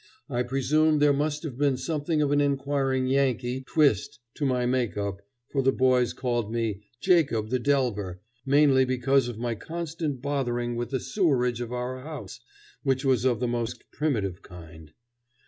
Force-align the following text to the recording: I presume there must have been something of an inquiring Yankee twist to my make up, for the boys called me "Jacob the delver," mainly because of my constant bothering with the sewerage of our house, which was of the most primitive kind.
I 0.31 0.41
presume 0.41 0.97
there 0.97 1.13
must 1.13 1.43
have 1.43 1.59
been 1.59 1.77
something 1.77 2.23
of 2.23 2.31
an 2.31 2.41
inquiring 2.41 3.05
Yankee 3.05 3.61
twist 3.61 4.19
to 4.33 4.47
my 4.47 4.65
make 4.65 4.97
up, 4.97 5.21
for 5.51 5.61
the 5.61 5.71
boys 5.71 6.11
called 6.11 6.51
me 6.51 6.81
"Jacob 6.99 7.49
the 7.49 7.59
delver," 7.59 8.19
mainly 8.43 8.83
because 8.83 9.27
of 9.27 9.37
my 9.37 9.53
constant 9.53 10.19
bothering 10.19 10.75
with 10.75 10.89
the 10.89 10.99
sewerage 10.99 11.61
of 11.61 11.71
our 11.71 11.99
house, 11.99 12.39
which 12.81 13.05
was 13.05 13.25
of 13.25 13.39
the 13.39 13.47
most 13.47 13.83
primitive 13.91 14.41
kind. 14.41 14.93